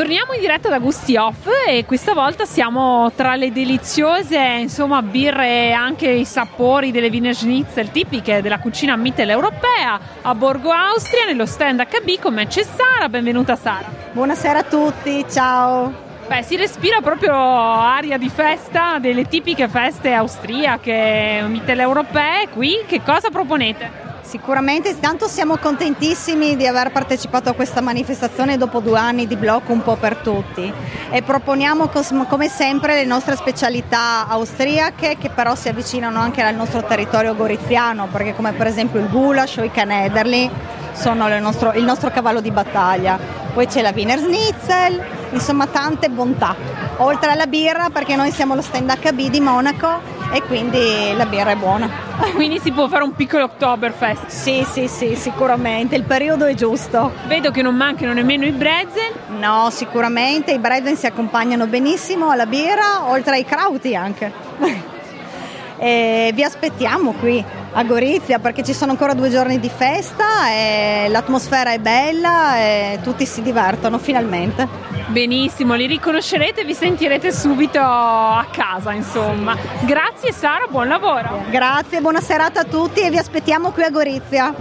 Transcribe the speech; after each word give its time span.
Torniamo 0.00 0.32
in 0.32 0.40
diretta 0.40 0.70
da 0.70 0.78
Gusti 0.78 1.14
Off 1.18 1.46
e 1.68 1.84
questa 1.84 2.14
volta 2.14 2.46
siamo 2.46 3.12
tra 3.14 3.34
le 3.34 3.52
deliziose 3.52 4.38
insomma, 4.38 5.02
birre 5.02 5.66
e 5.66 5.72
anche 5.72 6.08
i 6.08 6.24
sapori 6.24 6.90
delle 6.90 7.10
Wiener 7.10 7.34
Schnitzel 7.34 7.90
tipiche 7.90 8.40
della 8.40 8.60
cucina 8.60 8.96
mitteleuropea 8.96 10.00
a 10.22 10.34
Borgo 10.34 10.70
Austria 10.70 11.26
nello 11.26 11.44
stand 11.44 11.86
HB 11.86 12.18
con 12.18 12.32
me 12.32 12.46
c'è 12.46 12.62
Sara, 12.62 13.10
benvenuta 13.10 13.56
Sara. 13.56 13.90
Buonasera 14.12 14.60
a 14.60 14.64
tutti, 14.64 15.22
ciao. 15.30 15.92
Beh, 16.26 16.44
si 16.44 16.56
respira 16.56 17.02
proprio 17.02 17.34
aria 17.34 18.16
di 18.16 18.30
festa, 18.30 18.96
delle 18.98 19.28
tipiche 19.28 19.68
feste 19.68 20.14
austriache, 20.14 21.44
mitteleuropee. 21.46 22.48
Qui 22.54 22.84
che 22.86 23.02
cosa 23.02 23.28
proponete? 23.28 24.09
Sicuramente, 24.30 24.90
intanto 24.90 25.26
siamo 25.26 25.56
contentissimi 25.56 26.54
di 26.54 26.64
aver 26.64 26.92
partecipato 26.92 27.50
a 27.50 27.52
questa 27.52 27.80
manifestazione 27.80 28.56
dopo 28.56 28.78
due 28.78 28.96
anni 28.96 29.26
di 29.26 29.34
blocco 29.34 29.72
un 29.72 29.82
po' 29.82 29.96
per 29.96 30.18
tutti 30.18 30.72
e 31.10 31.22
proponiamo 31.22 31.90
come 32.28 32.48
sempre 32.48 32.94
le 32.94 33.04
nostre 33.04 33.34
specialità 33.34 34.28
austriache 34.28 35.16
che 35.18 35.30
però 35.30 35.56
si 35.56 35.68
avvicinano 35.68 36.20
anche 36.20 36.42
al 36.42 36.54
nostro 36.54 36.84
territorio 36.84 37.34
goriziano 37.34 38.06
perché 38.06 38.32
come 38.36 38.52
per 38.52 38.68
esempio 38.68 39.00
il 39.00 39.08
goulash 39.08 39.56
o 39.56 39.64
i 39.64 39.70
canederli 39.72 40.48
sono 40.92 41.26
il 41.26 41.42
nostro, 41.42 41.72
il 41.72 41.82
nostro 41.82 42.10
cavallo 42.10 42.40
di 42.40 42.52
battaglia. 42.52 43.18
Poi 43.52 43.66
c'è 43.66 43.82
la 43.82 43.90
Wiener 43.92 44.20
Schnitzel, 44.20 45.02
insomma 45.30 45.66
tante 45.66 46.08
bontà. 46.08 46.54
Oltre 46.98 47.32
alla 47.32 47.48
birra 47.48 47.90
perché 47.90 48.14
noi 48.14 48.30
siamo 48.30 48.54
lo 48.54 48.62
stand 48.62 48.96
HB 48.96 49.28
di 49.28 49.40
Monaco 49.40 50.19
e 50.32 50.42
quindi 50.42 51.12
la 51.16 51.26
birra 51.26 51.50
è 51.50 51.56
buona. 51.56 51.88
Quindi 52.34 52.60
si 52.60 52.70
può 52.72 52.88
fare 52.88 53.02
un 53.02 53.14
piccolo 53.14 53.44
Oktoberfest? 53.44 54.26
Sì, 54.26 54.64
sì, 54.70 54.86
sì, 54.88 55.16
sicuramente, 55.16 55.96
il 55.96 56.04
periodo 56.04 56.44
è 56.44 56.54
giusto. 56.54 57.12
Vedo 57.26 57.50
che 57.50 57.62
non 57.62 57.74
mancano 57.74 58.12
nemmeno 58.12 58.44
i 58.44 58.52
brezel. 58.52 59.12
No, 59.38 59.68
sicuramente, 59.70 60.52
i 60.52 60.58
brezel 60.58 60.96
si 60.96 61.06
accompagnano 61.06 61.66
benissimo 61.66 62.30
alla 62.30 62.46
birra, 62.46 63.08
oltre 63.08 63.34
ai 63.34 63.44
krauti 63.44 63.94
anche. 63.94 64.32
e 65.78 66.30
vi 66.34 66.42
aspettiamo 66.42 67.12
qui 67.12 67.42
a 67.72 67.84
Gorizia 67.84 68.38
perché 68.38 68.62
ci 68.62 68.74
sono 68.74 68.90
ancora 68.90 69.14
due 69.14 69.30
giorni 69.30 69.58
di 69.58 69.70
festa 69.74 70.50
e 70.50 71.06
l'atmosfera 71.08 71.72
è 71.72 71.78
bella 71.78 72.58
e 72.58 72.98
tutti 73.02 73.24
si 73.24 73.42
divertono 73.42 73.98
finalmente. 73.98 74.99
Benissimo, 75.10 75.74
li 75.74 75.86
riconoscerete 75.86 76.60
e 76.60 76.64
vi 76.64 76.72
sentirete 76.72 77.32
subito 77.32 77.80
a 77.80 78.46
casa, 78.48 78.92
insomma. 78.92 79.56
Grazie 79.84 80.32
Sara, 80.32 80.66
buon 80.68 80.86
lavoro. 80.86 81.42
Grazie, 81.50 82.00
buona 82.00 82.20
serata 82.20 82.60
a 82.60 82.64
tutti 82.64 83.00
e 83.00 83.10
vi 83.10 83.18
aspettiamo 83.18 83.72
qui 83.72 83.82
a 83.82 83.90
Gorizia. 83.90 84.54